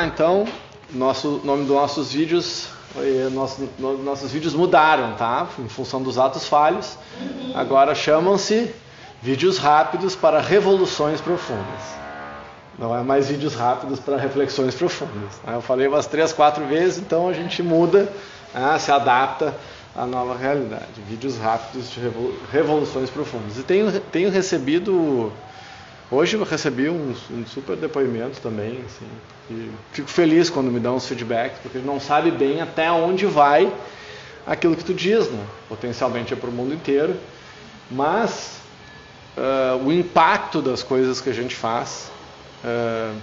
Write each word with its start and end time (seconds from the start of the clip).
Então, 0.00 0.46
nosso 0.92 1.40
nome 1.42 1.64
dos 1.64 1.74
nossos 1.74 2.12
vídeos, 2.12 2.68
nosso, 3.32 3.68
nossos 3.80 4.30
vídeos 4.30 4.54
mudaram, 4.54 5.16
tá? 5.16 5.48
Em 5.58 5.68
função 5.68 6.00
dos 6.00 6.16
atos 6.20 6.46
falhos. 6.46 6.96
Agora 7.52 7.96
chamam-se 7.96 8.72
vídeos 9.20 9.58
rápidos 9.58 10.14
para 10.14 10.40
revoluções 10.40 11.20
profundas. 11.20 11.82
Não 12.78 12.96
é 12.96 13.02
mais 13.02 13.28
vídeos 13.28 13.56
rápidos 13.56 13.98
para 13.98 14.16
reflexões 14.16 14.72
profundas. 14.72 15.40
Eu 15.44 15.60
falei 15.60 15.88
umas 15.88 16.06
três, 16.06 16.32
quatro 16.32 16.64
vezes, 16.64 16.98
então 16.98 17.26
a 17.26 17.32
gente 17.32 17.60
muda, 17.60 18.08
né? 18.54 18.78
se 18.78 18.92
adapta 18.92 19.52
à 19.96 20.06
nova 20.06 20.36
realidade. 20.36 20.86
Vídeos 21.08 21.36
rápidos 21.38 21.90
de 21.90 22.00
revoluções 22.52 23.10
profundas. 23.10 23.58
E 23.58 23.64
tenho, 23.64 23.90
tenho 24.12 24.30
recebido 24.30 25.32
Hoje 26.10 26.36
eu 26.36 26.44
recebi 26.44 26.88
um, 26.88 27.14
um 27.30 27.46
super 27.46 27.76
depoimento 27.76 28.40
também, 28.40 28.82
assim, 28.86 29.06
e 29.50 29.70
fico 29.92 30.08
feliz 30.08 30.48
quando 30.48 30.70
me 30.70 30.80
dão 30.80 30.96
os 30.96 31.06
feedbacks, 31.06 31.58
porque 31.62 31.78
não 31.78 32.00
sabe 32.00 32.30
bem 32.30 32.62
até 32.62 32.90
onde 32.90 33.26
vai 33.26 33.70
aquilo 34.46 34.74
que 34.74 34.84
tu 34.84 34.94
diz, 34.94 35.30
né? 35.30 35.44
Potencialmente 35.68 36.32
é 36.32 36.36
para 36.36 36.48
o 36.48 36.52
mundo 36.52 36.72
inteiro, 36.72 37.14
mas 37.90 38.58
uh, 39.36 39.84
o 39.84 39.92
impacto 39.92 40.62
das 40.62 40.82
coisas 40.82 41.20
que 41.20 41.28
a 41.28 41.34
gente 41.34 41.54
faz, 41.54 42.10
uh, 42.64 43.14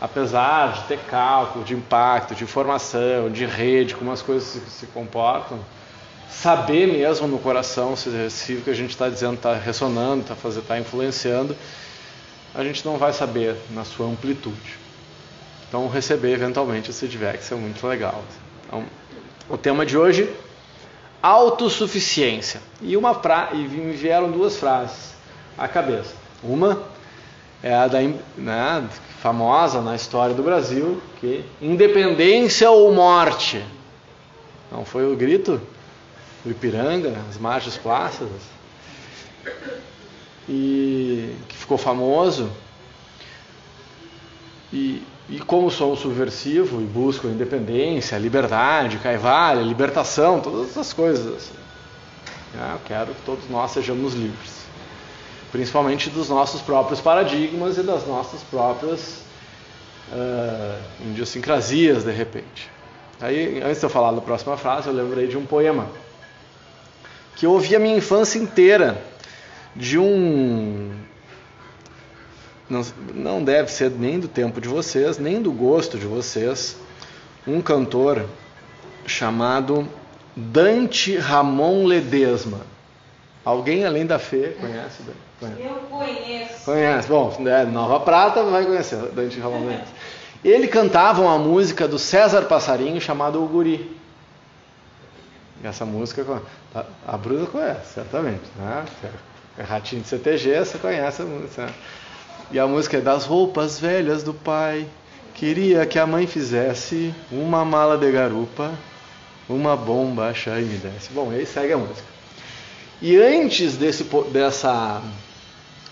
apesar 0.00 0.72
de 0.72 0.84
ter 0.84 0.98
cálculo, 1.00 1.66
de 1.66 1.74
impacto, 1.74 2.34
de 2.34 2.44
informação, 2.44 3.30
de 3.30 3.44
rede, 3.44 3.94
como 3.94 4.10
as 4.10 4.22
coisas 4.22 4.48
se, 4.48 4.60
se 4.70 4.86
comportam, 4.86 5.58
saber 6.30 6.86
mesmo 6.86 7.26
no 7.26 7.38
coração 7.38 7.96
se, 7.96 8.30
se 8.30 8.54
o 8.54 8.60
que 8.62 8.70
a 8.70 8.74
gente 8.74 8.90
está 8.90 9.08
dizendo 9.08 9.34
está 9.34 9.54
ressonando, 9.54 10.22
está 10.22 10.34
fazendo, 10.34 10.62
está 10.62 10.78
influenciando, 10.78 11.56
a 12.54 12.62
gente 12.62 12.84
não 12.84 12.96
vai 12.96 13.12
saber 13.12 13.56
na 13.70 13.84
sua 13.84 14.06
amplitude. 14.06 14.78
Então 15.68 15.88
receber 15.88 16.32
eventualmente 16.32 16.90
esse 16.90 17.00
feedback 17.00 17.40
é 17.50 17.54
muito 17.54 17.86
legal. 17.86 18.22
Então, 18.66 18.84
o 19.48 19.56
tema 19.56 19.84
de 19.84 19.96
hoje 19.96 20.30
autossuficiência. 21.22 22.60
E 22.80 22.96
uma 22.96 23.14
fra... 23.14 23.50
e 23.52 23.56
me 23.56 23.92
vieram 23.92 24.30
duas 24.30 24.56
frases 24.56 25.14
à 25.56 25.66
cabeça. 25.66 26.14
Uma 26.42 26.82
é 27.62 27.74
a 27.74 27.88
da 27.88 27.98
né, 28.36 28.88
famosa 29.20 29.80
na 29.80 29.96
história 29.96 30.34
do 30.34 30.42
Brasil, 30.42 31.02
que 31.20 31.44
independência 31.60 32.70
ou 32.70 32.92
morte. 32.94 33.64
Não 34.70 34.84
foi 34.84 35.10
o 35.10 35.16
grito 35.16 35.60
do 36.48 36.52
Ipiranga, 36.52 37.14
as 37.28 37.36
margens 37.36 37.76
plácidas, 37.76 38.40
e 40.48 41.34
que 41.46 41.56
ficou 41.56 41.76
famoso. 41.76 42.50
E, 44.72 45.02
e 45.28 45.38
como 45.40 45.70
sou 45.70 45.94
subversivo 45.96 46.80
e 46.80 46.84
busco 46.84 47.26
a 47.26 47.30
independência, 47.30 48.16
a 48.16 48.20
liberdade, 48.20 48.98
caivalha, 48.98 49.60
libertação, 49.60 50.40
todas 50.40 50.70
essas 50.70 50.92
coisas. 50.92 51.36
Assim. 51.36 51.54
Ah, 52.58 52.72
eu 52.74 52.80
quero 52.86 53.14
que 53.14 53.22
todos 53.22 53.48
nós 53.50 53.70
sejamos 53.70 54.14
livres. 54.14 54.58
Principalmente 55.52 56.10
dos 56.10 56.28
nossos 56.28 56.60
próprios 56.60 57.00
paradigmas 57.00 57.78
e 57.78 57.82
das 57.82 58.06
nossas 58.06 58.42
próprias 58.42 59.22
uh, 60.12 61.08
idiosincrasias, 61.10 62.04
de 62.04 62.12
repente. 62.12 62.70
Aí, 63.20 63.62
antes 63.62 63.80
de 63.80 63.86
eu 63.86 63.90
falar 63.90 64.12
da 64.12 64.20
próxima 64.20 64.56
frase, 64.56 64.88
eu 64.88 64.94
lembrei 64.94 65.26
de 65.26 65.36
um 65.36 65.46
poema 65.46 65.86
que 67.38 67.46
eu 67.46 67.52
ouvi 67.52 67.74
a 67.76 67.78
minha 67.78 67.96
infância 67.96 68.36
inteira 68.36 69.00
de 69.74 69.96
um. 69.96 70.90
Não, 72.68 72.84
não 73.14 73.42
deve 73.42 73.70
ser 73.70 73.90
nem 73.92 74.18
do 74.18 74.26
tempo 74.26 74.60
de 74.60 74.68
vocês, 74.68 75.18
nem 75.18 75.40
do 75.40 75.52
gosto 75.52 75.96
de 75.96 76.04
vocês, 76.04 76.76
um 77.46 77.62
cantor 77.62 78.26
chamado 79.06 79.88
Dante 80.36 81.16
Ramon 81.16 81.86
Ledesma. 81.86 82.60
Alguém 83.44 83.86
além 83.86 84.04
da 84.04 84.18
Fê 84.18 84.56
conhece? 84.60 85.04
conhece? 85.40 85.62
Eu 85.62 85.74
conheço. 85.88 86.64
Conhece. 86.64 87.08
Bom, 87.08 87.34
é, 87.46 87.64
Nova 87.64 88.00
Prata 88.00 88.42
vai 88.42 88.66
conhecer 88.66 88.96
Dante 89.12 89.38
Ramon 89.38 89.60
Ledesma. 89.60 89.94
Ele 90.44 90.66
cantava 90.66 91.22
uma 91.22 91.38
música 91.38 91.86
do 91.86 92.00
César 92.00 92.42
Passarinho 92.42 93.00
chamada 93.00 93.38
O 93.38 93.46
Guri. 93.46 93.97
Essa 95.62 95.84
música 95.84 96.24
tá, 96.72 96.84
a 97.06 97.16
Bruna 97.16 97.46
conhece, 97.46 97.94
certamente. 97.94 98.42
Né? 98.56 98.84
É 99.58 99.62
Ratinho 99.62 100.02
de 100.02 100.08
CTG, 100.08 100.58
você 100.64 100.78
conhece 100.78 101.22
a 101.22 101.24
música. 101.24 101.66
Né? 101.66 101.74
E 102.52 102.58
a 102.58 102.66
música 102.66 102.96
é 102.98 103.00
das 103.00 103.24
roupas 103.24 103.78
velhas 103.78 104.22
do 104.22 104.32
pai. 104.32 104.86
Queria 105.34 105.84
que 105.84 105.98
a 105.98 106.06
mãe 106.06 106.26
fizesse 106.26 107.14
uma 107.30 107.64
mala 107.64 107.98
de 107.98 108.10
garupa, 108.10 108.72
uma 109.48 109.76
bomba 109.76 110.32
e 110.32 110.62
me 110.62 110.78
desse. 110.78 111.10
Bom, 111.12 111.30
aí 111.30 111.44
segue 111.44 111.72
a 111.72 111.78
música. 111.78 112.06
E 113.00 113.16
antes 113.16 113.76
desse, 113.76 114.04
dessa, 114.32 115.02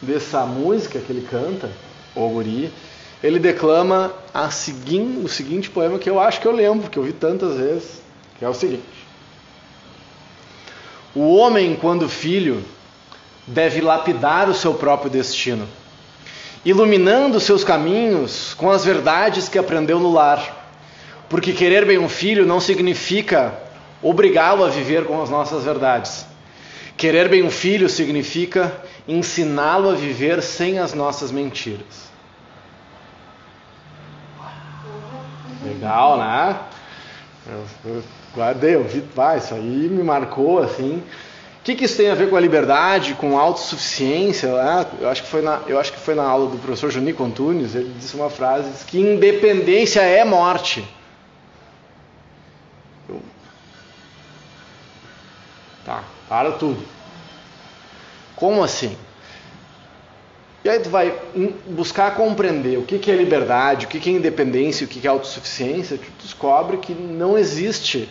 dessa 0.01 0.47
música 0.47 0.99
que 0.99 1.13
ele 1.13 1.27
canta, 1.29 1.71
O 2.15 2.29
Guri, 2.29 2.73
ele 3.23 3.39
declama 3.39 4.13
seguinte, 4.51 5.25
o 5.25 5.29
seguinte 5.29 5.71
poema 5.71 5.99
que 5.99 6.09
eu 6.09 6.19
acho 6.19 6.41
que 6.41 6.47
eu 6.47 6.53
lembro, 6.53 6.91
que 6.91 6.99
eu 6.99 7.03
vi 7.03 7.13
tantas 7.13 7.57
vezes, 7.57 8.01
que 8.39 8.45
é 8.45 8.49
o 8.49 8.55
seguinte. 8.55 8.96
O 11.17 11.35
homem, 11.35 11.75
quando 11.75 12.11
filho, 12.11 12.63
deve 13.47 13.81
lapidar 13.81 14.51
o 14.51 14.55
seu 14.55 14.75
próprio 14.75 15.11
destino, 15.11 15.67
iluminando 16.63 17.41
seus 17.41 17.65
caminhos 17.65 18.53
com 18.53 18.71
as 18.71 18.85
verdades 18.85 19.49
que 19.49 19.59
aprendeu 19.59 19.99
no 19.99 20.13
lar. 20.13 20.75
Porque 21.27 21.55
querer 21.55 21.87
bem 21.87 21.97
um 21.97 22.07
filho 22.07 22.45
não 22.45 22.61
significa 22.61 23.59
obrigá-lo 24.03 24.63
a 24.63 24.69
viver 24.69 25.07
com 25.07 25.23
as 25.23 25.31
nossas 25.31 25.65
verdades. 25.65 26.27
Querer 26.99 27.31
bem 27.31 27.43
um 27.43 27.51
filho 27.51 27.89
significa 27.89 28.79
ensiná-lo 29.09 29.89
a 29.89 29.95
viver 29.95 30.43
sem 30.43 30.79
as 30.79 30.93
nossas 30.93 31.33
mentiras. 31.33 32.11
Legal, 35.65 36.19
né? 36.19 36.57
Eu, 37.49 38.03
guardei, 38.35 38.75
eu 38.75 38.85
vi, 38.85 39.01
vai, 39.15 39.39
isso 39.39 39.55
aí 39.55 39.89
me 39.89 40.03
marcou 40.03 40.59
assim. 40.59 41.03
O 41.61 41.65
que, 41.67 41.75
que 41.75 41.85
isso 41.85 41.97
tem 41.97 42.11
a 42.11 42.15
ver 42.15 42.29
com 42.29 42.37
a 42.37 42.41
liberdade, 42.41 43.15
com 43.15 43.39
a 43.39 43.41
autossuficiência? 43.41 44.53
Né? 44.53 44.87
Eu, 45.01 45.09
acho 45.09 45.23
que 45.23 45.29
foi 45.29 45.43
na, 45.43 45.61
eu 45.67 45.79
acho 45.79 45.93
que 45.93 45.99
foi 45.99 46.15
na 46.15 46.25
aula 46.25 46.51
do 46.51 46.59
professor 46.59 46.91
Junico 46.91 47.25
Antunes, 47.25 47.75
ele 47.75 47.93
disse 47.99 48.15
uma 48.15 48.31
frase 48.31 48.71
diz 48.71 48.83
que 48.83 49.01
independência 49.01 50.01
é 50.01 50.25
morte. 50.25 50.87
Eu... 53.09 53.21
Tá, 55.85 56.05
para 56.29 56.53
tudo. 56.53 56.83
Como 58.35 58.63
assim? 58.63 58.97
E 60.67 60.69
aí 60.69 60.81
tu 60.81 60.91
vai 60.91 61.17
buscar 61.69 62.17
compreender 62.17 62.77
o 62.77 62.83
que 62.83 63.09
é 63.09 63.15
liberdade, 63.15 63.87
o 63.87 63.89
que 63.89 64.11
é 64.11 64.13
independência, 64.13 64.85
o 64.85 64.89
que 64.89 65.07
é 65.07 65.09
autossuficiência, 65.09 65.97
tu 65.97 66.11
descobre 66.21 66.79
que 66.79 66.93
não 66.93 67.39
existe 67.39 68.09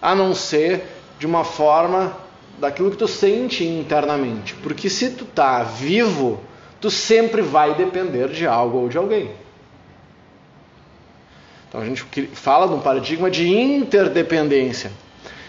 a 0.00 0.14
não 0.14 0.34
ser 0.34 0.82
de 1.18 1.26
uma 1.26 1.44
forma 1.44 2.16
daquilo 2.58 2.90
que 2.90 2.96
tu 2.96 3.06
sente 3.06 3.66
internamente. 3.66 4.54
Porque 4.62 4.88
se 4.88 5.10
tu 5.10 5.26
tá 5.26 5.62
vivo, 5.62 6.40
tu 6.80 6.90
sempre 6.90 7.42
vai 7.42 7.74
depender 7.74 8.28
de 8.28 8.46
algo 8.46 8.78
ou 8.78 8.88
de 8.88 8.96
alguém. 8.96 9.30
Então 11.68 11.82
a 11.82 11.84
gente 11.84 12.02
fala 12.32 12.66
de 12.66 12.72
um 12.72 12.80
paradigma 12.80 13.30
de 13.30 13.46
interdependência. 13.46 14.90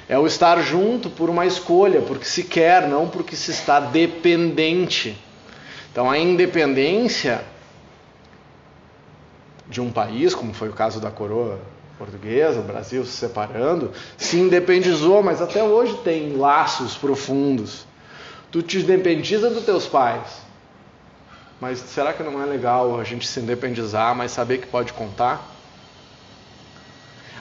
É 0.10 0.20
o 0.20 0.28
estar 0.28 0.62
junto 0.62 1.10
por 1.10 1.30
uma 1.30 1.46
escolha, 1.46 2.02
porque 2.02 2.26
se 2.26 2.44
quer, 2.44 2.90
não 2.90 3.08
porque 3.08 3.38
se 3.38 3.52
está 3.52 3.80
dependente. 3.80 5.18
Então 5.94 6.10
a 6.10 6.18
independência 6.18 7.44
de 9.68 9.80
um 9.80 9.92
país, 9.92 10.34
como 10.34 10.52
foi 10.52 10.68
o 10.68 10.74
caso 10.74 11.00
da 11.00 11.12
coroa 11.12 11.60
portuguesa, 12.00 12.60
o 12.62 12.64
Brasil 12.64 13.06
se 13.06 13.12
separando, 13.12 13.92
se 14.18 14.38
independizou, 14.38 15.22
mas 15.22 15.40
até 15.40 15.64
hoje 15.64 15.96
tem 16.04 16.36
laços 16.36 16.96
profundos. 16.96 17.86
Tu 18.52 18.64
te 18.64 18.80
independiza 18.80 19.52
dos 19.52 19.64
teus 19.64 19.86
pais. 19.86 20.42
Mas 21.62 21.78
será 21.78 22.12
que 22.12 22.24
não 22.24 22.42
é 22.42 22.46
legal 22.48 23.00
a 23.00 23.04
gente 23.04 23.28
se 23.28 23.40
independizar, 23.40 24.16
mas 24.16 24.32
saber 24.32 24.58
que 24.58 24.68
pode 24.68 24.94
contar? 24.94 25.48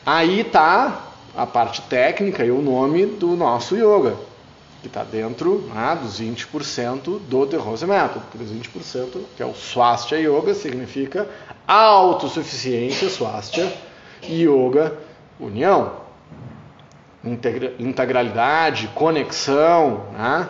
Aí 0.04 0.44
tá 0.44 1.06
a 1.34 1.46
parte 1.46 1.80
técnica 1.82 2.44
e 2.44 2.50
o 2.50 2.60
nome 2.60 3.06
do 3.06 3.34
nosso 3.34 3.74
yoga 3.74 4.14
que 4.82 4.88
está 4.88 5.04
dentro 5.04 5.70
né, 5.72 5.96
dos 6.02 6.20
20% 6.20 7.20
do 7.20 7.46
The 7.46 7.56
Rose 7.56 7.86
Method. 7.86 8.26
Porque 8.30 8.44
os 8.44 8.50
20%, 8.50 9.20
que 9.36 9.42
é 9.42 9.46
o 9.46 9.54
Swastika 9.54 10.16
Yoga, 10.16 10.52
significa 10.54 11.28
autossuficiência, 11.66 13.08
Swastika, 13.08 13.72
Yoga, 14.28 14.98
união, 15.38 15.92
integra 17.24 17.74
integralidade, 17.78 18.88
conexão. 18.88 20.06
Né? 20.12 20.48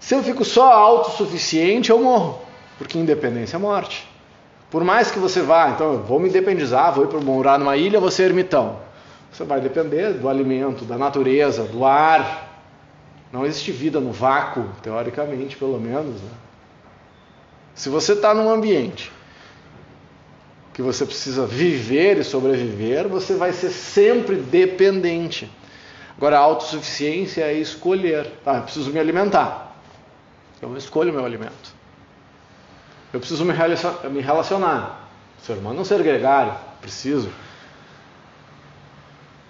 Se 0.00 0.14
eu 0.14 0.24
fico 0.24 0.44
só 0.44 0.72
autossuficiente, 0.72 1.90
eu 1.90 2.00
morro, 2.00 2.40
porque 2.76 2.98
independência 2.98 3.56
é 3.56 3.60
morte. 3.60 4.08
Por 4.68 4.82
mais 4.82 5.08
que 5.10 5.20
você 5.20 5.40
vá, 5.40 5.70
então 5.70 5.92
eu 5.92 6.02
vou 6.02 6.18
me 6.18 6.28
independizar, 6.28 6.92
vou 6.92 7.04
ir 7.04 7.08
para 7.08 7.20
morar 7.20 7.58
numa 7.60 7.76
ilha, 7.76 8.00
vou 8.00 8.10
ser 8.10 8.24
ermitão. 8.24 8.78
Você 9.32 9.44
vai 9.44 9.60
depender 9.60 10.14
do 10.14 10.28
alimento, 10.28 10.84
da 10.84 10.98
natureza, 10.98 11.62
do 11.62 11.84
ar. 11.84 12.45
Não 13.32 13.44
existe 13.44 13.72
vida 13.72 14.00
no 14.00 14.12
vácuo, 14.12 14.64
teoricamente, 14.82 15.56
pelo 15.56 15.80
menos. 15.80 16.20
Né? 16.20 16.30
Se 17.74 17.88
você 17.88 18.12
está 18.12 18.34
num 18.34 18.48
ambiente 18.48 19.12
que 20.72 20.82
você 20.82 21.04
precisa 21.04 21.46
viver 21.46 22.18
e 22.18 22.24
sobreviver, 22.24 23.08
você 23.08 23.34
vai 23.34 23.52
ser 23.52 23.70
sempre 23.70 24.36
dependente. 24.36 25.50
Agora, 26.16 26.38
a 26.38 26.40
autossuficiência 26.40 27.44
é 27.44 27.54
escolher. 27.54 28.30
Tá, 28.44 28.56
eu 28.56 28.62
preciso 28.62 28.90
me 28.90 28.98
alimentar. 28.98 29.76
Eu 30.60 30.76
escolho 30.76 31.12
meu 31.12 31.24
alimento. 31.24 31.74
Eu 33.12 33.20
preciso 33.20 33.44
me 33.44 34.20
relacionar. 34.20 35.08
Ser 35.42 35.54
humano 35.54 35.78
é 35.78 35.82
um 35.82 35.84
ser 35.84 36.02
gregário. 36.02 36.54
Preciso. 36.80 37.30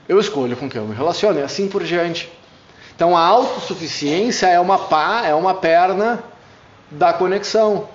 Eu 0.09 0.21
escolho 0.21 0.57
com 0.57 0.69
quem 0.69 0.81
eu 0.81 0.87
me 0.87 0.95
relaciono 0.95 1.39
e 1.39 1.43
assim 1.43 1.69
por 1.69 1.83
diante. 1.83 2.31
Então, 2.97 3.15
a 3.15 3.21
autossuficiência 3.21 4.47
é 4.47 4.59
uma 4.59 4.79
pá, 4.79 5.27
é 5.27 5.35
uma 5.35 5.53
perna 5.53 6.25
da 6.91 7.13
conexão. 7.13 7.87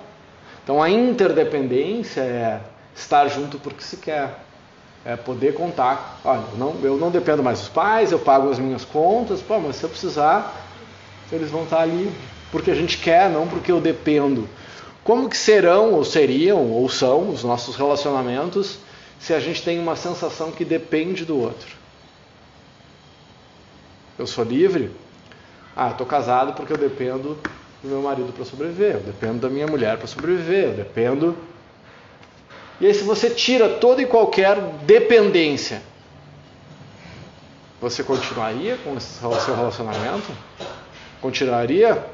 Então, 0.62 0.80
a 0.80 0.88
interdependência 0.88 2.20
é 2.20 2.60
estar 2.94 3.26
junto 3.26 3.58
porque 3.58 3.82
se 3.82 3.96
quer. 3.96 4.38
É 5.04 5.16
poder 5.16 5.54
contar. 5.54 6.20
Olha, 6.24 6.44
não, 6.56 6.76
eu 6.84 6.96
não 6.96 7.10
dependo 7.10 7.42
mais 7.42 7.58
dos 7.58 7.68
pais, 7.68 8.12
eu 8.12 8.20
pago 8.20 8.48
as 8.48 8.60
minhas 8.60 8.84
contas, 8.84 9.42
pô, 9.42 9.58
mas 9.58 9.74
se 9.74 9.82
eu 9.82 9.90
precisar, 9.90 10.54
eles 11.32 11.50
vão 11.50 11.64
estar 11.64 11.80
ali 11.80 12.08
porque 12.52 12.70
a 12.70 12.74
gente 12.74 12.98
quer, 12.98 13.28
não 13.28 13.48
porque 13.48 13.72
eu 13.72 13.80
dependo. 13.80 14.48
Como 15.02 15.28
que 15.28 15.36
serão, 15.36 15.94
ou 15.94 16.04
seriam, 16.04 16.70
ou 16.70 16.88
são 16.88 17.30
os 17.30 17.42
nossos 17.42 17.74
relacionamentos 17.74 18.78
se 19.18 19.34
a 19.34 19.40
gente 19.40 19.62
tem 19.62 19.80
uma 19.80 19.96
sensação 19.96 20.52
que 20.52 20.64
depende 20.64 21.24
do 21.24 21.36
outro? 21.36 21.81
Eu 24.18 24.26
sou 24.26 24.44
livre? 24.44 24.90
Ah, 25.76 25.90
estou 25.90 26.06
casado 26.06 26.52
porque 26.52 26.72
eu 26.72 26.78
dependo 26.78 27.38
do 27.82 27.88
meu 27.88 28.02
marido 28.02 28.32
para 28.32 28.44
sobreviver, 28.44 28.94
eu 28.94 29.00
dependo 29.00 29.40
da 29.40 29.48
minha 29.48 29.66
mulher 29.66 29.96
para 29.96 30.06
sobreviver, 30.06 30.64
eu 30.64 30.74
dependo 30.74 31.36
e 32.82 32.86
aí, 32.86 32.92
se 32.92 33.04
você 33.04 33.30
tira 33.30 33.68
toda 33.68 34.02
e 34.02 34.06
qualquer 34.06 34.58
dependência, 34.84 35.80
você 37.80 38.02
continuaria 38.02 38.76
com 38.78 38.94
o 38.94 39.00
seu 39.00 39.54
relacionamento? 39.54 40.32
Continuaria 41.20 42.04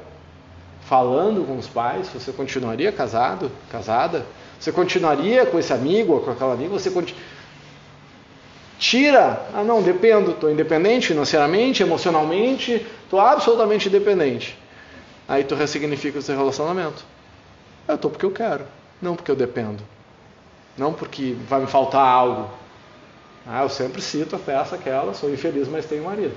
falando 0.83 1.47
com 1.47 1.57
os 1.57 1.67
pais? 1.67 2.09
Você 2.09 2.33
continuaria 2.33 2.93
casado, 2.93 3.51
casada? 3.71 4.27
Você 4.61 4.71
continuaria 4.71 5.47
com 5.47 5.59
esse 5.59 5.73
amigo 5.73 6.13
ou 6.13 6.21
com 6.21 6.33
aquela 6.33 6.53
amiga? 6.53 6.79
Você. 6.79 6.91
Tira, 8.79 9.45
ah 9.53 9.65
não, 9.65 9.83
dependo, 9.83 10.31
estou 10.31 10.51
independente 10.51 11.09
financeiramente, 11.09 11.83
emocionalmente, 11.83 12.87
estou 13.05 13.19
absolutamente 13.19 13.89
independente. 13.89 14.57
Aí 15.27 15.43
tu 15.43 15.57
ressignifica 15.57 16.21
o 16.21 16.23
seu 16.23 16.37
relacionamento. 16.37 17.05
Eu 17.89 17.97
estou 17.97 18.11
porque 18.11 18.25
eu 18.25 18.31
quero, 18.31 18.65
não 19.03 19.17
porque 19.17 19.31
eu 19.31 19.37
dependo. 19.37 19.83
Não 20.77 20.93
porque 20.93 21.37
vai 21.49 21.61
me 21.61 21.67
faltar 21.67 22.07
algo. 22.07 22.49
Ah, 23.45 23.63
eu 23.63 23.69
sempre 23.69 24.01
cito 24.01 24.37
a 24.37 24.39
peça 24.39 24.77
aquela, 24.77 25.13
sou 25.13 25.33
infeliz, 25.33 25.67
mas 25.67 25.87
tenho 25.87 26.05
marido. 26.05 26.37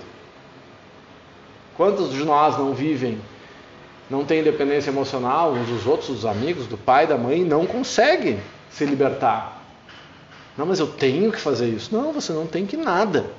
Quantos 1.77 2.11
de 2.11 2.23
nós 2.25 2.57
não 2.57 2.73
vivem, 2.73 3.21
não 4.09 4.25
têm 4.25 4.39
independência 4.39 4.89
emocional 4.89 5.51
uns 5.51 5.67
dos 5.67 5.85
outros, 5.85 6.09
dos 6.09 6.25
amigos, 6.25 6.65
do 6.65 6.77
pai, 6.77 7.05
da 7.05 7.17
mãe, 7.17 7.43
não 7.43 7.67
conseguem 7.67 8.39
se 8.71 8.83
libertar? 8.85 9.60
Não, 10.61 10.67
mas 10.67 10.79
eu 10.79 10.85
tenho 10.85 11.31
que 11.31 11.39
fazer 11.39 11.69
isso. 11.69 11.91
Não, 11.91 12.13
você 12.13 12.31
não 12.31 12.45
tem 12.45 12.67
que 12.67 12.77
nada. 12.77 13.31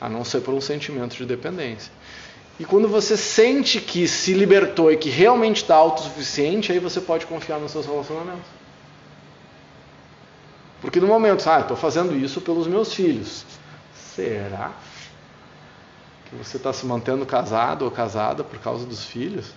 A 0.00 0.08
não 0.08 0.24
ser 0.24 0.40
por 0.40 0.54
um 0.54 0.60
sentimento 0.60 1.14
de 1.14 1.26
dependência. 1.26 1.92
E 2.58 2.64
quando 2.64 2.88
você 2.88 3.14
sente 3.14 3.78
que 3.78 4.08
se 4.08 4.32
libertou 4.32 4.90
e 4.90 4.96
que 4.96 5.10
realmente 5.10 5.58
está 5.58 5.74
autossuficiente, 5.74 6.72
aí 6.72 6.78
você 6.78 6.98
pode 6.98 7.26
confiar 7.26 7.60
nos 7.60 7.72
seus 7.72 7.84
relacionamentos. 7.84 8.46
Porque 10.80 10.98
no 10.98 11.08
momento, 11.08 11.46
ah, 11.46 11.60
estou 11.60 11.76
fazendo 11.76 12.16
isso 12.16 12.40
pelos 12.40 12.66
meus 12.66 12.94
filhos. 12.94 13.44
Será 13.94 14.72
que 16.24 16.34
você 16.36 16.56
está 16.56 16.72
se 16.72 16.86
mantendo 16.86 17.26
casado 17.26 17.84
ou 17.84 17.90
casada 17.90 18.42
por 18.42 18.58
causa 18.60 18.86
dos 18.86 19.04
filhos? 19.04 19.52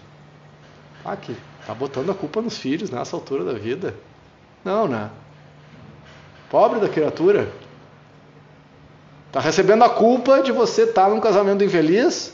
Ah, 1.06 1.16
que 1.16 1.34
está 1.62 1.74
botando 1.74 2.12
a 2.12 2.14
culpa 2.14 2.42
nos 2.42 2.58
filhos 2.58 2.90
nessa 2.90 3.16
altura 3.16 3.46
da 3.46 3.54
vida. 3.54 3.96
Não, 4.66 4.86
né? 4.86 5.10
Pobre 6.50 6.80
da 6.80 6.90
criatura. 6.90 7.50
Está 9.28 9.40
recebendo 9.40 9.84
a 9.84 9.90
culpa 9.90 10.42
de 10.42 10.52
você 10.52 10.84
estar 10.84 11.06
tá 11.06 11.10
num 11.10 11.20
casamento 11.20 11.64
infeliz? 11.64 12.34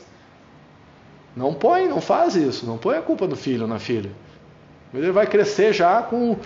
Não 1.35 1.53
põe, 1.53 1.87
não 1.87 1.99
faz 1.99 2.35
isso. 2.35 2.65
Não 2.65 2.77
põe 2.77 2.97
a 2.97 3.01
culpa 3.01 3.27
no 3.27 3.35
filho 3.35 3.63
ou 3.63 3.67
na 3.67 3.79
filha. 3.79 4.11
Ele 4.93 5.11
vai 5.11 5.25
crescer 5.25 5.73
já 5.73 6.01
com 6.01 6.37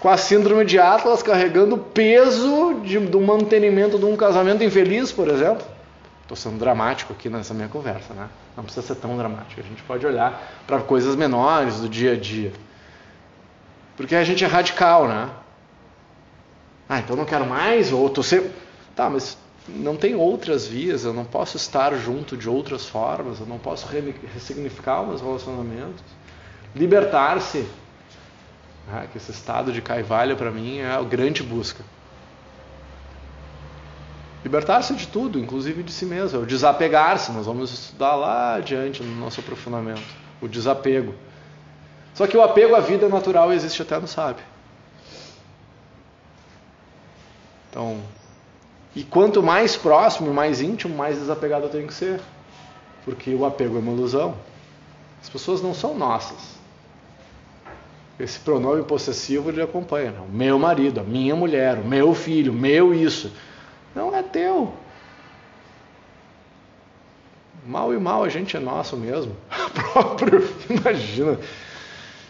com 0.00 0.08
a 0.08 0.16
síndrome 0.16 0.64
de 0.64 0.78
Atlas 0.78 1.22
carregando 1.22 1.74
o 1.74 1.78
peso 1.78 2.80
de, 2.84 2.98
do 2.98 3.20
mantenimento 3.20 3.98
de 3.98 4.04
um 4.04 4.16
casamento 4.16 4.62
infeliz, 4.62 5.10
por 5.10 5.28
exemplo. 5.28 5.66
Estou 6.22 6.36
sendo 6.36 6.58
dramático 6.58 7.12
aqui 7.12 7.28
nessa 7.28 7.54
minha 7.54 7.68
conversa, 7.68 8.14
né? 8.14 8.28
Não 8.56 8.62
precisa 8.62 8.86
ser 8.86 8.96
tão 8.96 9.16
dramático. 9.16 9.60
A 9.60 9.64
gente 9.64 9.82
pode 9.82 10.06
olhar 10.06 10.40
para 10.66 10.80
coisas 10.80 11.16
menores 11.16 11.80
do 11.80 11.88
dia 11.88 12.12
a 12.12 12.16
dia. 12.16 12.52
Porque 13.96 14.14
a 14.14 14.22
gente 14.22 14.44
é 14.44 14.46
radical, 14.46 15.08
né? 15.08 15.30
Ah, 16.88 17.00
então 17.00 17.14
não 17.14 17.24
quero 17.24 17.46
mais, 17.46 17.92
ou 17.92 18.06
estou 18.06 18.24
sempre. 18.24 18.50
Tá, 18.96 19.10
mas 19.10 19.36
não 19.68 19.96
tem 19.96 20.14
outras 20.14 20.66
vias, 20.66 21.04
eu 21.04 21.12
não 21.12 21.24
posso 21.24 21.56
estar 21.56 21.94
junto 21.96 22.36
de 22.36 22.48
outras 22.48 22.86
formas, 22.86 23.38
eu 23.38 23.46
não 23.46 23.58
posso 23.58 23.86
ressignificar 24.34 25.02
meus 25.04 25.20
relacionamentos. 25.20 26.02
Libertar-se 26.74 27.66
ah, 28.90 29.06
que 29.10 29.18
esse 29.18 29.30
estado 29.30 29.72
de 29.72 29.82
caivalho 29.82 30.36
para 30.36 30.50
mim 30.50 30.78
é 30.78 30.90
a 30.90 31.02
grande 31.02 31.42
busca. 31.42 31.84
Libertar-se 34.42 34.94
de 34.94 35.06
tudo, 35.08 35.38
inclusive 35.38 35.82
de 35.82 35.92
si 35.92 36.06
mesmo, 36.06 36.38
é 36.38 36.42
o 36.42 36.46
desapegar-se. 36.46 37.32
Nós 37.32 37.44
vamos 37.44 37.72
estudar 37.72 38.14
lá 38.14 38.54
adiante 38.54 39.02
no 39.02 39.14
nosso 39.16 39.40
aprofundamento. 39.40 40.02
O 40.40 40.48
desapego. 40.48 41.14
Só 42.14 42.26
que 42.26 42.36
o 42.36 42.42
apego 42.42 42.74
à 42.74 42.80
vida 42.80 43.08
natural 43.08 43.52
existe 43.52 43.82
até 43.82 43.98
no 43.98 44.06
sábio. 44.06 44.44
Então, 47.78 48.00
e 48.96 49.04
quanto 49.04 49.40
mais 49.40 49.76
próximo, 49.76 50.34
mais 50.34 50.60
íntimo, 50.60 50.96
mais 50.96 51.16
desapegado 51.16 51.66
eu 51.66 51.70
tenho 51.70 51.86
que 51.86 51.94
ser. 51.94 52.20
Porque 53.04 53.32
o 53.32 53.46
apego 53.46 53.76
é 53.76 53.78
uma 53.78 53.92
ilusão. 53.92 54.34
As 55.22 55.28
pessoas 55.28 55.62
não 55.62 55.72
são 55.72 55.96
nossas. 55.96 56.58
Esse 58.18 58.40
pronome 58.40 58.82
possessivo 58.82 59.48
ele 59.48 59.62
acompanha. 59.62 60.10
Não? 60.10 60.24
O 60.24 60.28
meu 60.28 60.58
marido, 60.58 60.98
a 60.98 61.04
minha 61.04 61.36
mulher, 61.36 61.78
o 61.78 61.86
meu 61.86 62.12
filho, 62.16 62.52
meu 62.52 62.92
isso. 62.92 63.32
Não 63.94 64.12
é 64.12 64.24
teu. 64.24 64.74
Mal 67.64 67.94
e 67.94 67.98
mal 67.98 68.24
a 68.24 68.28
gente 68.28 68.56
é 68.56 68.60
nosso 68.60 68.96
mesmo. 68.96 69.36
próprio. 69.92 70.48
Imagina. 70.68 71.38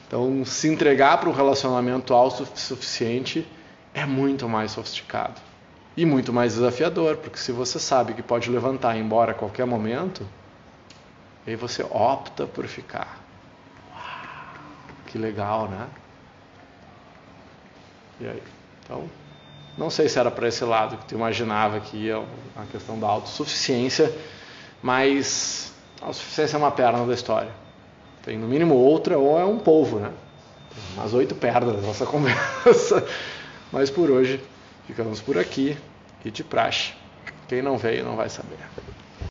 Então, 0.07 0.45
se 0.45 0.69
entregar 0.69 1.19
para 1.19 1.31
um 1.31 1.33
relacionamento 1.33 2.13
autossuficiente 2.13 3.47
é 3.99 4.07
muito 4.07 4.49
mais 4.49 4.73
sofisticado. 4.73 5.41
E 5.97 6.07
muito 6.07 6.33
mais 6.33 6.55
desafiador, 6.55 7.17
porque 7.17 7.39
se 7.39 7.51
você 7.51 7.79
sabe 7.79 8.15
que 8.15 8.23
pode 8.23 8.49
levantar 8.51 8.95
e 8.95 8.99
ir 8.99 9.03
embora 9.03 9.33
a 9.33 9.35
qualquer 9.35 9.67
momento, 9.67 10.25
aí 11.47 11.57
você 11.57 11.83
opta 11.83 12.47
por 12.47 12.67
ficar. 12.69 13.19
Que 15.07 15.19
legal, 15.19 15.69
né? 15.69 15.89
E 18.21 18.29
aí? 18.29 18.43
Então, 18.85 19.09
não 19.77 19.91
sei 19.91 20.09
se 20.09 20.19
era 20.19 20.31
para 20.31 20.47
esse 20.47 20.65
lado 20.65 20.97
que 20.99 21.07
tu 21.07 21.15
imaginava 21.15 21.81
que 21.81 21.97
ia 21.97 22.23
a 22.57 22.65
questão 22.71 22.99
da 22.99 23.09
autossuficiência, 23.09 24.15
mas 24.81 25.73
a 26.01 26.07
autossuficiência 26.07 26.57
é 26.57 26.59
uma 26.59 26.71
perna 26.71 27.05
da 27.05 27.15
história. 27.15 27.51
Tem 28.23 28.39
no 28.39 28.47
mínimo 28.47 28.75
outra 28.75 29.19
ou 29.19 29.39
é 29.39 29.45
um 29.45 29.59
polvo, 29.59 29.99
né? 29.99 30.13
Tem 30.73 30.97
umas 30.97 31.13
oito 31.15 31.35
pernas 31.35 31.83
nessa 31.83 32.07
conversa. 32.07 33.05
Mas 33.73 33.91
por 33.91 34.11
hoje 34.11 34.41
ficamos 34.87 35.21
por 35.21 35.39
aqui 35.39 35.77
e 36.25 36.31
de 36.31 36.43
praxe. 36.43 36.93
Quem 37.49 37.63
não 37.63 37.79
veio 37.79 38.05
não 38.05 38.17
vai 38.17 38.29
saber. 38.29 38.59